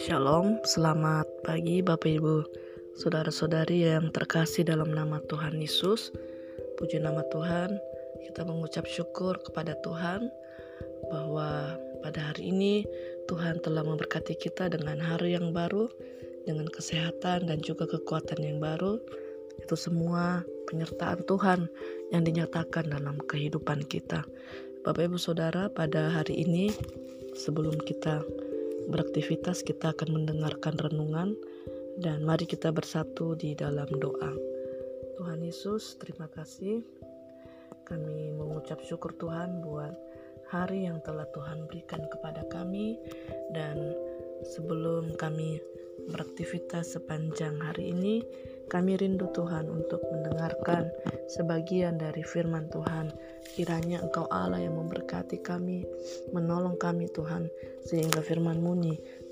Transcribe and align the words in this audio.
Shalom, 0.00 0.56
selamat 0.64 1.28
pagi 1.44 1.84
Bapak 1.84 2.08
Ibu, 2.08 2.40
saudara-saudari 2.96 3.84
yang 3.84 4.08
terkasih 4.08 4.64
dalam 4.64 4.96
nama 4.96 5.20
Tuhan 5.28 5.60
Yesus. 5.60 6.08
Puji 6.80 7.04
nama 7.04 7.20
Tuhan, 7.28 7.76
kita 8.24 8.48
mengucap 8.48 8.88
syukur 8.88 9.36
kepada 9.44 9.76
Tuhan 9.84 10.32
bahwa 11.12 11.76
pada 12.00 12.32
hari 12.32 12.48
ini 12.48 12.88
Tuhan 13.28 13.60
telah 13.60 13.84
memberkati 13.84 14.40
kita 14.40 14.72
dengan 14.72 14.96
hari 15.04 15.36
yang 15.36 15.52
baru, 15.52 15.84
dengan 16.48 16.64
kesehatan 16.72 17.44
dan 17.44 17.60
juga 17.60 17.84
kekuatan 17.84 18.40
yang 18.40 18.56
baru. 18.56 18.96
Itu 19.60 19.76
semua 19.76 20.48
penyertaan 20.64 21.28
Tuhan 21.28 21.68
yang 22.08 22.24
dinyatakan 22.24 22.88
dalam 22.88 23.20
kehidupan 23.28 23.84
kita. 23.84 24.24
Bapak 24.80 25.12
Ibu 25.12 25.20
Saudara, 25.20 25.68
pada 25.68 26.08
hari 26.08 26.40
ini 26.40 26.72
sebelum 27.36 27.76
kita 27.84 28.24
beraktivitas 28.88 29.60
kita 29.60 29.92
akan 29.92 30.16
mendengarkan 30.16 30.80
renungan 30.80 31.36
dan 32.00 32.24
mari 32.24 32.48
kita 32.48 32.72
bersatu 32.72 33.36
di 33.36 33.52
dalam 33.52 33.84
doa. 34.00 34.32
Tuhan 35.20 35.44
Yesus, 35.44 36.00
terima 36.00 36.32
kasih. 36.32 36.80
Kami 37.84 38.32
mengucap 38.32 38.80
syukur 38.80 39.12
Tuhan 39.20 39.60
buat 39.60 39.92
hari 40.48 40.88
yang 40.88 41.04
telah 41.04 41.28
Tuhan 41.36 41.68
berikan 41.68 42.00
kepada 42.08 42.48
kami 42.48 42.96
dan 43.52 43.92
sebelum 44.44 45.16
kami 45.16 45.60
beraktivitas 46.08 46.96
sepanjang 46.96 47.60
hari 47.60 47.92
ini, 47.92 48.24
kami 48.70 48.94
rindu 48.94 49.26
Tuhan 49.34 49.66
untuk 49.66 49.98
mendengarkan 50.14 50.88
sebagian 51.26 51.98
dari 51.98 52.22
firman 52.22 52.70
Tuhan. 52.70 53.10
Kiranya 53.58 53.98
Engkau 54.00 54.30
Allah 54.30 54.62
yang 54.62 54.78
memberkati 54.78 55.42
kami, 55.42 55.82
menolong 56.30 56.78
kami 56.78 57.10
Tuhan, 57.10 57.50
sehingga 57.82 58.22
firman-Mu 58.22 58.72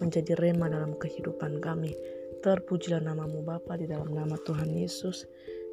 menjadi 0.03 0.35
rema 0.43 0.67
dalam 0.67 0.99
kehidupan 0.99 1.63
kami. 1.63 1.95
Terpujilah 2.43 3.03
namamu 3.03 3.43
Bapa 3.43 3.79
di 3.79 3.87
dalam 3.87 4.11
nama 4.11 4.35
Tuhan 4.43 4.71
Yesus. 4.75 5.27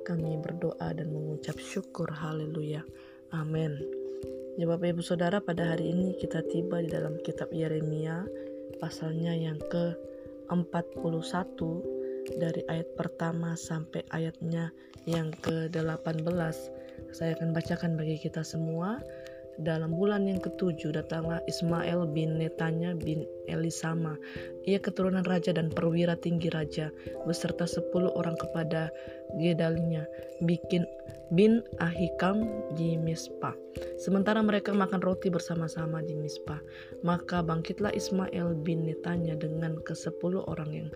Kami 0.05 0.37
berdoa 0.37 0.93
dan 0.93 1.09
mengucap 1.09 1.57
syukur. 1.57 2.09
Haleluya. 2.13 2.85
Amin. 3.33 3.81
Ya 4.55 4.69
Bapak 4.69 4.93
Ibu 4.93 5.01
Saudara, 5.01 5.41
pada 5.41 5.73
hari 5.73 5.89
ini 5.91 6.15
kita 6.21 6.45
tiba 6.47 6.79
di 6.79 6.87
dalam 6.87 7.17
kitab 7.25 7.49
Yeremia, 7.51 8.23
pasalnya 8.81 9.33
yang 9.33 9.59
ke-41 9.71 11.59
dari 12.37 12.61
ayat 12.65 12.89
pertama 12.97 13.53
sampai 13.53 14.01
ayatnya 14.09 14.73
yang 15.05 15.29
ke-18. 15.45 16.57
Saya 17.13 17.37
akan 17.37 17.53
bacakan 17.53 17.95
bagi 17.95 18.17
kita 18.17 18.41
semua. 18.41 18.97
Dalam 19.55 19.95
bulan 19.95 20.27
yang 20.27 20.43
ketujuh 20.43 20.91
datanglah 20.91 21.39
Ismail 21.47 22.11
bin 22.11 22.35
Netanya 22.35 22.91
bin 22.91 23.23
Elisama. 23.47 24.19
Ia 24.67 24.83
keturunan 24.83 25.23
raja 25.23 25.55
dan 25.55 25.71
perwira 25.71 26.19
tinggi 26.19 26.51
raja 26.51 26.91
beserta 27.23 27.63
sepuluh 27.63 28.11
orang 28.19 28.35
kepada 28.35 28.91
Gedalinya 29.39 30.03
bikin 30.43 30.83
bin 31.33 31.63
Ahikam 31.79 32.45
di 32.75 32.99
Mispa. 32.99 33.55
Sementara 33.97 34.43
mereka 34.43 34.75
makan 34.75 35.01
roti 35.01 35.31
bersama-sama 35.31 36.03
di 36.03 36.13
Mispa, 36.13 36.59
maka 37.01 37.41
bangkitlah 37.41 37.95
Ismail 37.95 38.59
bin 38.61 38.85
Netanya 38.85 39.39
dengan 39.39 39.79
ke 39.81 39.95
sepuluh 39.95 40.43
orang 40.51 40.71
yang 40.71 40.89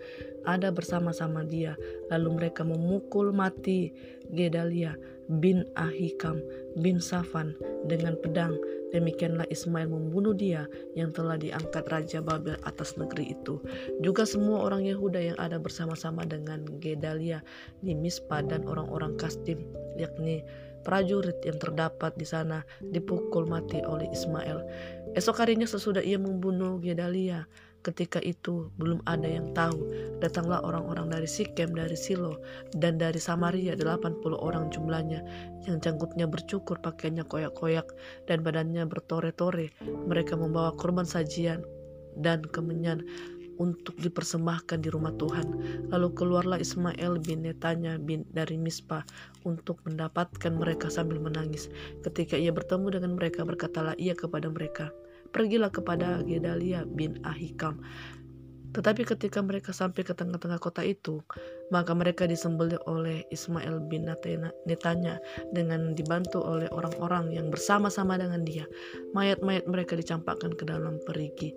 ada 0.44 0.68
bersama-sama 0.68 1.42
dia. 1.48 1.74
Lalu 2.12 2.44
mereka 2.44 2.62
memukul 2.62 3.32
mati 3.32 3.90
Gedalia 4.30 4.94
bin 5.30 5.66
Ahikam 5.78 6.42
bin 6.78 7.02
Safan 7.02 7.54
dengan 7.86 8.18
pedang. 8.18 8.56
Demikianlah 8.90 9.46
Ismail 9.48 9.86
membunuh 9.86 10.34
dia 10.34 10.66
yang 10.98 11.14
telah 11.14 11.38
diangkat 11.38 11.86
Raja 11.86 12.18
Babel 12.18 12.58
atas 12.66 12.98
negeri 12.98 13.38
itu. 13.38 13.62
Juga 14.02 14.26
semua 14.26 14.66
orang 14.66 14.82
Yehuda 14.82 15.20
yang 15.32 15.38
ada 15.38 15.62
bersama-sama 15.62 16.26
dengan 16.26 16.66
Gedalia 16.82 17.40
di 17.80 17.94
Mispa 17.94 18.42
dan 18.42 18.66
orang-orang 18.66 19.14
Kasdim, 19.14 19.62
yakni 19.94 20.42
prajurit 20.82 21.36
yang 21.44 21.60
terdapat 21.60 22.16
di 22.16 22.26
sana 22.26 22.64
dipukul 22.90 23.46
mati 23.46 23.78
oleh 23.84 24.08
Ismail. 24.10 24.64
Esok 25.14 25.38
harinya 25.42 25.68
sesudah 25.68 26.02
ia 26.02 26.18
membunuh 26.18 26.82
Gedalia, 26.82 27.46
Ketika 27.80 28.20
itu 28.20 28.68
belum 28.76 29.00
ada 29.08 29.24
yang 29.24 29.56
tahu. 29.56 29.80
Datanglah 30.20 30.60
orang-orang 30.60 31.08
dari 31.08 31.24
Sikem, 31.24 31.72
dari 31.72 31.96
Silo, 31.96 32.36
dan 32.76 33.00
dari 33.00 33.16
Samaria 33.16 33.72
80 33.72 34.20
orang 34.36 34.68
jumlahnya 34.68 35.24
yang 35.64 35.80
janggutnya 35.80 36.28
bercukur, 36.28 36.76
pakaiannya 36.84 37.24
koyak-koyak, 37.24 37.88
dan 38.28 38.44
badannya 38.44 38.84
bertore-tore. 38.84 39.72
Mereka 39.80 40.36
membawa 40.36 40.76
korban 40.76 41.08
sajian 41.08 41.64
dan 42.20 42.44
kemenyan 42.44 43.00
untuk 43.60 43.92
dipersembahkan 44.00 44.80
di 44.80 44.88
rumah 44.88 45.12
Tuhan. 45.20 45.46
Lalu 45.92 46.08
keluarlah 46.16 46.56
Ismail 46.56 47.20
bin 47.20 47.44
Netanya 47.44 48.00
bin 48.00 48.24
dari 48.32 48.56
Mispa 48.56 49.04
untuk 49.44 49.84
mendapatkan 49.84 50.56
mereka 50.56 50.88
sambil 50.88 51.20
menangis. 51.20 51.68
Ketika 52.00 52.40
ia 52.40 52.50
bertemu 52.50 52.96
dengan 52.96 53.20
mereka, 53.20 53.44
berkatalah 53.44 53.92
ia 54.00 54.16
kepada 54.16 54.48
mereka, 54.48 54.88
pergilah 55.30 55.70
kepada 55.72 56.22
Gedalia 56.26 56.86
bin 56.86 57.18
Ahikam. 57.26 57.80
Tetapi 58.70 59.02
ketika 59.02 59.42
mereka 59.42 59.74
sampai 59.74 60.06
ke 60.06 60.14
tengah-tengah 60.14 60.62
kota 60.62 60.86
itu, 60.86 61.18
maka 61.74 61.90
mereka 61.90 62.30
disembelih 62.30 62.78
oleh 62.86 63.26
Ismail 63.34 63.82
bin 63.90 64.06
Netanya 64.06 65.18
dengan 65.50 65.98
dibantu 65.98 66.38
oleh 66.38 66.70
orang-orang 66.70 67.34
yang 67.34 67.50
bersama-sama 67.50 68.14
dengan 68.14 68.46
dia. 68.46 68.62
Mayat-mayat 69.10 69.66
mereka 69.66 69.98
dicampakkan 69.98 70.54
ke 70.54 70.62
dalam 70.62 71.02
perigi. 71.02 71.50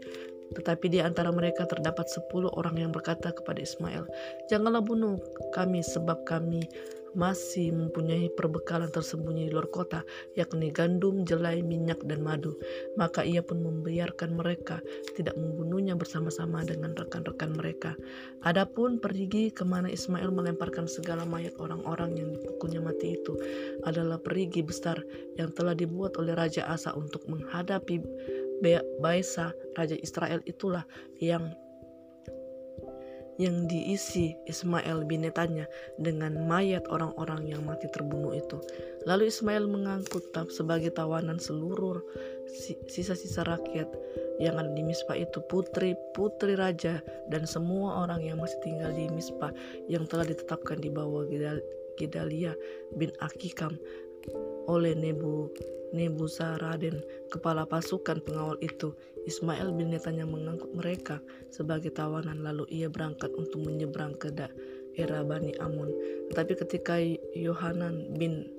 Tetapi 0.54 0.86
di 0.90 1.00
antara 1.04 1.34
mereka 1.34 1.66
terdapat 1.66 2.08
sepuluh 2.10 2.50
orang 2.56 2.78
yang 2.80 2.92
berkata 2.94 3.34
kepada 3.34 3.60
Ismail, 3.60 4.06
Janganlah 4.48 4.86
bunuh 4.86 5.18
kami 5.52 5.82
sebab 5.82 6.24
kami 6.24 6.66
masih 7.14 7.70
mempunyai 7.72 8.30
perbekalan 8.34 8.90
tersembunyi 8.90 9.50
di 9.50 9.52
luar 9.54 9.70
kota, 9.70 10.02
yakni 10.34 10.74
gandum, 10.74 11.24
jelai, 11.24 11.62
minyak, 11.62 12.02
dan 12.10 12.26
madu. 12.26 12.58
Maka 12.98 13.22
ia 13.22 13.46
pun 13.46 13.62
membiarkan 13.62 14.34
mereka 14.34 14.82
tidak 15.14 15.38
membunuhnya 15.38 15.94
bersama-sama 15.94 16.66
dengan 16.66 16.98
rekan-rekan 16.98 17.54
mereka. 17.54 17.94
Adapun 18.44 18.98
perigi 18.98 19.54
ke 19.54 19.64
mana 19.64 19.88
Ismail 19.88 20.34
melemparkan 20.34 20.90
segala 20.90 21.24
mayat 21.24 21.54
orang-orang 21.62 22.18
yang 22.18 22.30
dipukulnya 22.34 22.82
mati 22.82 23.16
itu 23.16 23.38
adalah 23.86 24.18
perigi 24.18 24.66
besar 24.66 24.98
yang 25.38 25.54
telah 25.54 25.78
dibuat 25.78 26.18
oleh 26.18 26.34
Raja 26.34 26.66
Asa 26.66 26.98
untuk 26.98 27.24
menghadapi 27.30 28.02
Baisa, 29.04 29.52
Raja 29.76 30.00
Israel 30.00 30.40
itulah 30.48 30.88
yang 31.20 31.52
yang 33.42 33.66
diisi 33.66 34.38
Ismail 34.46 35.10
bin 35.10 35.26
Netanya 35.26 35.66
dengan 35.98 36.46
mayat 36.46 36.86
orang-orang 36.90 37.50
yang 37.50 37.66
mati 37.66 37.90
terbunuh 37.90 38.38
itu. 38.38 38.62
Lalu 39.10 39.34
Ismail 39.34 39.66
mengangkut 39.66 40.30
sebagai 40.54 40.94
tawanan 40.94 41.42
seluruh 41.42 41.98
sisa-sisa 42.86 43.42
rakyat 43.44 43.90
yang 44.38 44.58
ada 44.58 44.70
di 44.74 44.86
Mispa 44.86 45.18
itu 45.18 45.42
putri-putri 45.50 46.58
raja 46.58 47.02
dan 47.30 47.46
semua 47.46 48.06
orang 48.06 48.22
yang 48.22 48.38
masih 48.42 48.58
tinggal 48.66 48.94
di 48.94 49.10
Mispa 49.10 49.54
yang 49.90 50.06
telah 50.10 50.26
ditetapkan 50.26 50.82
di 50.82 50.90
bawah 50.90 51.26
Gedalia 51.98 52.54
bin 52.98 53.14
Akikam 53.22 53.78
oleh 54.68 54.96
Nebu 54.96 55.52
Nebuzaraden, 55.94 57.06
kepala 57.30 57.70
pasukan 57.70 58.18
pengawal 58.26 58.58
itu. 58.66 58.98
Ismail 59.30 59.78
bin 59.78 59.94
Netanya 59.94 60.26
mengangkut 60.26 60.74
mereka 60.74 61.22
sebagai 61.54 61.94
tawanan 61.94 62.42
lalu 62.42 62.66
ia 62.74 62.90
berangkat 62.90 63.30
untuk 63.38 63.62
menyeberang 63.62 64.18
ke 64.18 64.34
daerah 64.34 65.22
Bani 65.22 65.54
Amun. 65.62 65.94
Tetapi 66.34 66.54
ketika 66.66 66.98
Yohanan 67.38 68.10
bin 68.18 68.50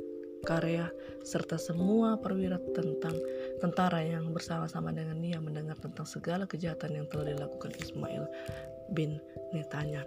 Karya 0.46 0.92
serta 1.26 1.58
semua 1.58 2.20
perwira 2.20 2.60
tentang 2.76 3.16
tentara 3.58 4.04
yang 4.04 4.30
bersama-sama 4.30 4.94
dengan 4.94 5.18
dia 5.18 5.40
mendengar 5.40 5.74
tentang 5.80 6.06
segala 6.06 6.44
kejahatan 6.46 7.02
yang 7.02 7.06
telah 7.10 7.34
dilakukan 7.34 7.72
Ismail 7.80 8.28
bin 8.94 9.18
Netanya. 9.50 10.06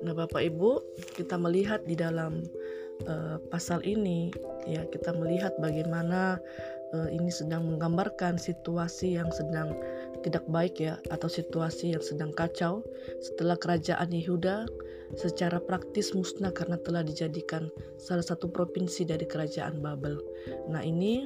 Nah, 0.00 0.16
Bapak 0.16 0.40
Ibu, 0.40 0.80
kita 1.16 1.36
melihat 1.36 1.84
di 1.84 1.92
dalam 1.92 2.40
uh, 3.08 3.36
pasal 3.48 3.84
ini 3.84 4.32
ya 4.68 4.84
kita 4.88 5.12
melihat 5.16 5.56
bagaimana 5.60 6.40
uh, 6.92 7.08
ini 7.08 7.32
sedang 7.32 7.68
menggambarkan 7.68 8.36
situasi 8.36 9.16
yang 9.16 9.28
sedang 9.32 9.76
tidak 10.20 10.44
baik 10.52 10.76
ya 10.80 11.00
atau 11.08 11.28
situasi 11.28 11.96
yang 11.96 12.04
sedang 12.04 12.32
kacau 12.32 12.84
setelah 13.24 13.56
kerajaan 13.56 14.12
Yehuda 14.12 14.68
secara 15.16 15.58
praktis 15.58 16.12
musnah 16.12 16.52
karena 16.52 16.76
telah 16.80 17.02
dijadikan 17.02 17.72
salah 17.96 18.22
satu 18.22 18.46
provinsi 18.46 19.08
dari 19.08 19.24
kerajaan 19.26 19.82
Babel. 19.82 20.20
Nah, 20.70 20.84
ini 20.84 21.24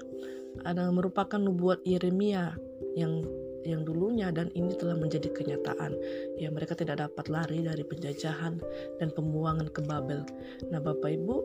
ada 0.62 0.88
merupakan 0.88 1.36
nubuat 1.36 1.82
Yeremia 1.82 2.54
yang 2.94 3.26
yang 3.64 3.82
dulunya 3.82 4.28
dan 4.30 4.52
ini 4.52 4.76
telah 4.76 4.94
menjadi 4.94 5.32
kenyataan. 5.32 5.96
Ya, 6.38 6.52
mereka 6.52 6.76
tidak 6.76 7.00
dapat 7.00 7.32
lari 7.32 7.64
dari 7.64 7.82
penjajahan 7.82 8.60
dan 9.00 9.08
pembuangan 9.12 9.72
ke 9.72 9.80
Babel. 9.82 10.22
Nah, 10.68 10.78
Bapak 10.78 11.10
Ibu, 11.10 11.36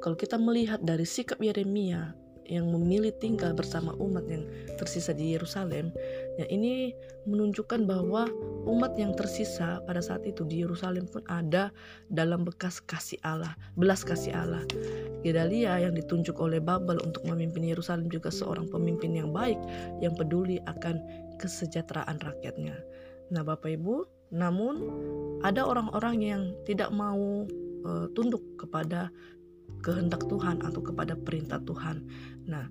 kalau 0.00 0.16
kita 0.16 0.40
melihat 0.40 0.80
dari 0.80 1.04
sikap 1.04 1.38
Yeremia 1.38 2.16
yang 2.50 2.66
memilih 2.66 3.14
tinggal 3.22 3.54
bersama 3.54 3.94
umat 4.02 4.26
yang 4.26 4.42
tersisa 4.74 5.14
di 5.14 5.38
Yerusalem, 5.38 5.94
ya 6.34 6.50
ini 6.50 6.90
menunjukkan 7.30 7.86
bahwa 7.86 8.26
umat 8.66 8.98
yang 8.98 9.14
tersisa 9.14 9.78
pada 9.86 10.02
saat 10.02 10.26
itu 10.26 10.42
di 10.42 10.66
Yerusalem 10.66 11.06
pun 11.06 11.22
ada 11.30 11.70
dalam 12.10 12.42
bekas 12.42 12.82
kasih 12.82 13.22
Allah, 13.22 13.54
belas 13.78 14.02
kasih 14.02 14.34
Allah. 14.34 14.66
Gedalia 15.22 15.78
yang 15.78 15.94
ditunjuk 15.94 16.42
oleh 16.42 16.58
Babel 16.58 16.98
untuk 17.06 17.22
memimpin 17.22 17.62
Yerusalem 17.62 18.10
juga 18.10 18.34
seorang 18.34 18.66
pemimpin 18.66 19.14
yang 19.14 19.30
baik 19.30 19.60
yang 20.02 20.18
peduli 20.18 20.58
akan 20.66 20.98
kesejahteraan 21.40 22.20
rakyatnya. 22.20 22.76
Nah, 23.32 23.40
Bapak 23.40 23.72
Ibu, 23.72 24.04
namun 24.36 24.74
ada 25.40 25.64
orang-orang 25.64 26.16
yang 26.20 26.42
tidak 26.68 26.92
mau 26.92 27.48
uh, 27.88 28.06
tunduk 28.12 28.44
kepada 28.60 29.08
kehendak 29.80 30.28
Tuhan 30.28 30.60
atau 30.60 30.84
kepada 30.84 31.16
perintah 31.16 31.58
Tuhan. 31.64 32.04
Nah, 32.44 32.68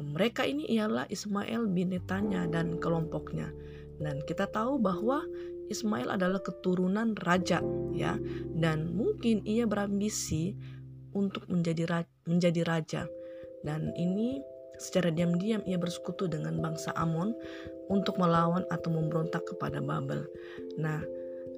mereka 0.00 0.42
ini 0.42 0.66
ialah 0.66 1.06
Ismail 1.06 1.70
bin 1.70 1.94
Netanya 1.94 2.48
dan 2.50 2.80
kelompoknya. 2.80 3.52
Dan 4.00 4.24
kita 4.24 4.48
tahu 4.48 4.80
bahwa 4.80 5.22
Ismail 5.70 6.10
adalah 6.10 6.42
keturunan 6.42 7.14
raja 7.22 7.62
ya 7.94 8.18
dan 8.58 8.90
mungkin 8.90 9.44
ia 9.46 9.70
berambisi 9.70 10.56
untuk 11.14 11.46
menjadi 11.46 12.08
menjadi 12.26 12.62
raja. 12.66 13.02
Dan 13.60 13.92
ini 13.94 14.40
secara 14.76 15.10
diam-diam 15.10 15.64
ia 15.66 15.80
bersekutu 15.80 16.28
dengan 16.30 16.60
bangsa 16.60 16.94
Amon 16.94 17.34
untuk 17.90 18.20
melawan 18.20 18.62
atau 18.70 18.92
memberontak 18.92 19.42
kepada 19.48 19.82
Babel. 19.82 20.22
Nah, 20.78 21.02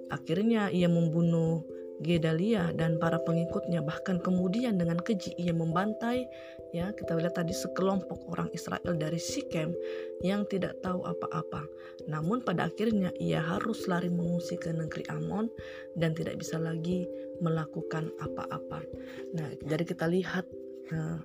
akhirnya 0.09 0.73
ia 0.73 0.89
membunuh 0.89 1.65
Gedalia 2.03 2.75
dan 2.75 2.99
para 2.99 3.23
pengikutnya. 3.23 3.81
Bahkan 3.81 4.27
kemudian 4.27 4.77
dengan 4.77 4.99
keji 4.99 5.39
ia 5.39 5.55
membantai 5.55 6.27
ya 6.75 6.91
kita 6.91 7.15
lihat 7.15 7.39
tadi 7.39 7.55
sekelompok 7.55 8.27
orang 8.33 8.51
Israel 8.51 8.99
dari 8.99 9.23
Sikem 9.23 9.71
yang 10.21 10.43
tidak 10.51 10.83
tahu 10.83 11.07
apa-apa. 11.07 11.63
Namun 12.11 12.43
pada 12.43 12.67
akhirnya 12.67 13.15
ia 13.23 13.39
harus 13.39 13.87
lari 13.87 14.11
mengungsi 14.11 14.59
ke 14.59 14.75
negeri 14.75 15.07
Amon 15.15 15.47
dan 15.95 16.13
tidak 16.13 16.43
bisa 16.43 16.59
lagi 16.59 17.07
melakukan 17.39 18.11
apa-apa. 18.19 18.83
Nah 19.39 19.49
jadi 19.63 19.87
kita 19.87 20.11
lihat 20.11 20.45
uh, 20.91 21.19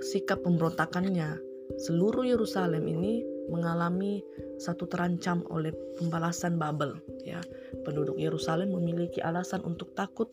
sikap 0.00 0.40
pemberontakannya. 0.42 1.36
Seluruh 1.76 2.24
Yerusalem 2.24 2.88
ini 2.88 3.20
mengalami 3.48 4.20
satu 4.60 4.84
terancam 4.88 5.44
oleh 5.52 5.72
pembalasan 6.00 6.56
Babel 6.56 6.96
ya. 7.24 7.40
Penduduk 7.84 8.16
Yerusalem 8.16 8.72
memiliki 8.72 9.20
alasan 9.20 9.64
untuk 9.64 9.92
takut 9.92 10.28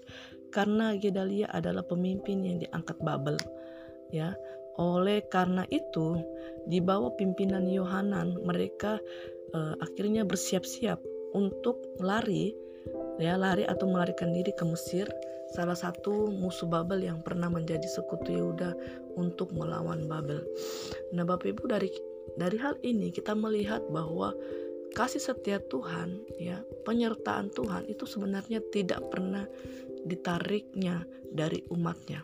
karena 0.52 0.96
Gedalia 0.96 1.52
adalah 1.52 1.84
pemimpin 1.84 2.44
yang 2.44 2.58
diangkat 2.64 2.96
Babel 3.04 3.36
ya. 4.12 4.36
Oleh 4.76 5.24
karena 5.32 5.64
itu 5.72 6.20
di 6.68 6.84
bawah 6.84 7.16
pimpinan 7.16 7.68
Yohanan 7.68 8.36
mereka 8.44 9.00
uh, 9.56 9.76
akhirnya 9.80 10.28
bersiap-siap 10.28 11.00
untuk 11.32 11.80
lari 12.04 12.52
ya 13.22 13.40
lari 13.40 13.64
atau 13.64 13.88
melarikan 13.88 14.36
diri 14.36 14.52
ke 14.52 14.64
Mesir 14.68 15.08
salah 15.56 15.78
satu 15.78 16.34
musuh 16.36 16.68
Babel 16.68 17.08
yang 17.08 17.24
pernah 17.24 17.48
menjadi 17.48 17.86
sekutu 17.88 18.36
Yehuda 18.36 18.76
untuk 19.16 19.56
melawan 19.56 20.04
Babel. 20.10 20.44
Nah, 21.16 21.24
Bapak 21.24 21.56
Ibu 21.56 21.64
dari 21.72 21.88
dari 22.36 22.58
hal 22.60 22.76
ini 22.84 23.14
kita 23.14 23.32
melihat 23.38 23.86
bahwa 23.88 24.36
kasih 24.98 25.24
setia 25.24 25.64
Tuhan, 25.72 26.20
ya, 26.40 26.60
penyertaan 26.84 27.52
Tuhan 27.56 27.88
itu 27.88 28.04
sebenarnya 28.04 28.60
tidak 28.72 29.00
pernah 29.12 29.48
ditariknya 30.04 31.04
dari 31.32 31.64
umatnya. 31.72 32.24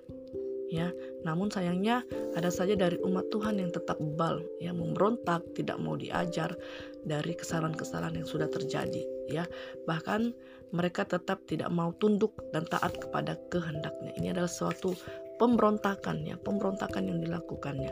Ya, 0.72 0.88
namun 1.28 1.52
sayangnya 1.52 2.08
ada 2.32 2.48
saja 2.48 2.80
dari 2.80 2.96
umat 3.04 3.28
Tuhan 3.28 3.60
yang 3.60 3.76
tetap 3.76 4.00
bebal, 4.00 4.40
yang 4.64 4.80
memberontak, 4.80 5.44
tidak 5.52 5.76
mau 5.84 6.00
diajar 6.00 6.56
dari 7.04 7.36
kesalahan-kesalahan 7.36 8.24
yang 8.24 8.28
sudah 8.30 8.48
terjadi, 8.48 9.04
ya. 9.28 9.44
Bahkan 9.84 10.32
mereka 10.72 11.04
tetap 11.04 11.44
tidak 11.44 11.68
mau 11.76 11.92
tunduk 12.00 12.32
dan 12.56 12.64
taat 12.72 12.96
kepada 12.96 13.36
kehendaknya. 13.52 14.16
Ini 14.16 14.32
adalah 14.32 14.48
suatu 14.48 14.96
pemberontakannya, 15.42 16.38
pemberontakan 16.46 17.10
yang 17.10 17.20
dilakukannya. 17.20 17.92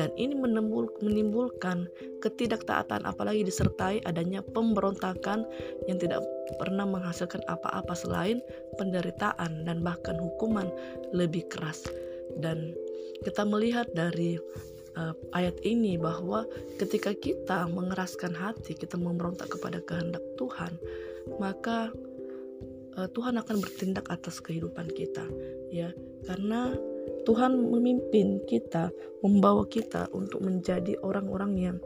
Dan 0.00 0.08
ini 0.16 0.34
menimbulkan 1.04 1.86
ketidaktaatan 2.24 3.04
apalagi 3.04 3.44
disertai 3.44 4.00
adanya 4.08 4.40
pemberontakan 4.40 5.44
yang 5.86 6.00
tidak 6.00 6.24
pernah 6.56 6.88
menghasilkan 6.88 7.44
apa-apa 7.52 7.92
selain 7.92 8.40
penderitaan 8.80 9.68
dan 9.68 9.84
bahkan 9.84 10.16
hukuman 10.16 10.72
lebih 11.12 11.44
keras. 11.52 11.84
Dan 12.34 12.74
kita 13.22 13.46
melihat 13.46 13.86
dari 13.94 14.36
uh, 14.98 15.14
ayat 15.32 15.56
ini 15.62 15.96
bahwa 16.00 16.44
ketika 16.80 17.14
kita 17.14 17.68
mengeraskan 17.70 18.34
hati, 18.34 18.74
kita 18.74 18.98
memberontak 18.98 19.52
kepada 19.52 19.78
kehendak 19.84 20.22
Tuhan, 20.36 20.76
maka 21.38 21.94
uh, 22.98 23.08
Tuhan 23.12 23.38
akan 23.38 23.56
bertindak 23.62 24.10
atas 24.10 24.42
kehidupan 24.42 24.90
kita 24.92 25.24
ya. 25.70 25.92
Karena 26.26 26.74
Tuhan 27.26 27.58
memimpin 27.58 28.42
kita 28.46 28.90
membawa 29.22 29.66
kita 29.66 30.10
untuk 30.14 30.42
menjadi 30.42 30.98
orang-orang 31.02 31.52
yang 31.58 31.76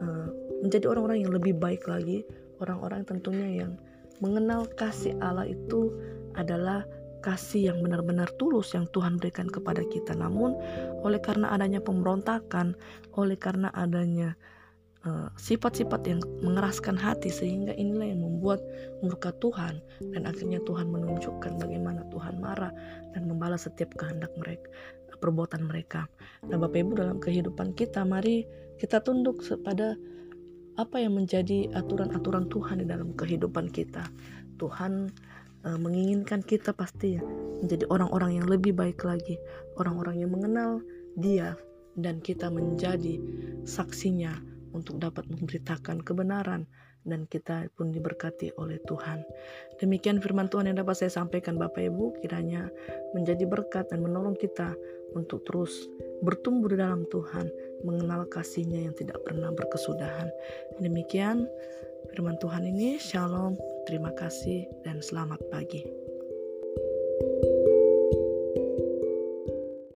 uh, 0.00 0.28
menjadi 0.64 0.88
orang-orang 0.88 1.24
yang 1.24 1.32
lebih 1.32 1.56
baik 1.56 1.84
lagi 1.88 2.24
orang-orang 2.62 3.04
tentunya 3.04 3.64
yang 3.64 3.72
mengenal 4.22 4.64
kasih 4.78 5.16
Allah 5.20 5.48
itu 5.48 5.90
adalah 6.38 6.86
kasih 7.24 7.72
yang 7.72 7.80
benar-benar 7.80 8.28
tulus 8.36 8.76
yang 8.76 8.84
Tuhan 8.92 9.16
berikan 9.16 9.48
kepada 9.48 9.80
kita. 9.88 10.12
Namun 10.12 10.52
oleh 11.00 11.24
karena 11.24 11.48
adanya 11.56 11.80
pemberontakan, 11.80 12.76
oleh 13.16 13.40
karena 13.40 13.72
adanya 13.72 14.36
Eh, 15.04 15.28
sifat-sifat 15.36 16.00
uh, 16.00 16.08
yang 16.16 16.20
mengeraskan 16.40 16.96
hati 16.96 17.28
sehingga 17.28 17.76
inilah 17.76 18.08
yang 18.08 18.24
membuat 18.24 18.64
murka 19.04 19.36
Tuhan 19.36 19.76
dan 20.16 20.24
akhirnya 20.24 20.64
Tuhan 20.64 20.88
menunjukkan 20.88 21.60
bagaimana 21.60 22.08
Tuhan 22.08 22.40
marah 22.40 22.72
dan 23.12 23.28
membalas 23.28 23.68
setiap 23.68 23.92
kehendak 24.00 24.32
mereka 24.40 24.64
perbuatan 25.20 25.68
mereka. 25.68 26.08
Nah, 26.48 26.56
Bapak 26.56 26.80
Ibu 26.80 26.96
dalam 26.96 27.20
kehidupan 27.20 27.76
kita 27.76 28.00
mari 28.08 28.48
kita 28.80 29.04
tunduk 29.04 29.44
pada 29.60 29.92
apa 30.80 30.96
yang 30.96 31.20
menjadi 31.20 31.68
aturan-aturan 31.76 32.48
Tuhan 32.48 32.80
di 32.80 32.88
dalam 32.88 33.12
kehidupan 33.12 33.76
kita. 33.76 34.08
Tuhan 34.56 35.12
uh, 35.64 35.78
menginginkan 35.80 36.44
kita 36.44 36.76
pasti 36.76 37.18
menjadi 37.64 37.88
orang-orang 37.88 38.40
yang 38.40 38.46
lebih 38.46 38.76
baik 38.76 39.02
lagi, 39.02 39.40
orang-orang 39.80 40.20
yang 40.20 40.30
mengenal 40.32 40.84
Dia 41.16 41.56
dan 41.94 42.18
kita 42.20 42.50
menjadi 42.50 43.22
saksinya 43.64 44.34
untuk 44.74 44.98
dapat 44.98 45.30
memberitakan 45.30 46.02
kebenaran 46.02 46.66
dan 47.04 47.28
kita 47.28 47.68
pun 47.76 47.92
diberkati 47.92 48.56
oleh 48.58 48.80
Tuhan. 48.88 49.22
Demikian 49.78 50.18
firman 50.18 50.48
Tuhan 50.50 50.72
yang 50.72 50.80
dapat 50.80 51.04
saya 51.04 51.12
sampaikan 51.12 51.60
Bapak 51.60 51.84
Ibu 51.84 52.18
kiranya 52.24 52.66
menjadi 53.12 53.44
berkat 53.44 53.92
dan 53.92 54.02
menolong 54.02 54.34
kita 54.34 54.74
untuk 55.14 55.46
terus 55.46 55.86
bertumbuh 56.24 56.72
di 56.72 56.80
dalam 56.80 57.06
Tuhan, 57.06 57.46
mengenal 57.86 58.26
kasihnya 58.26 58.90
yang 58.90 58.94
tidak 58.96 59.22
pernah 59.22 59.54
berkesudahan. 59.54 60.32
Demikian 60.82 61.46
firman 62.10 62.34
Tuhan 62.42 62.66
ini, 62.66 62.98
Shalom, 62.98 63.54
terima 63.84 64.12
kasih 64.16 64.68
dan 64.84 65.00
selamat 65.00 65.40
pagi. 65.52 66.03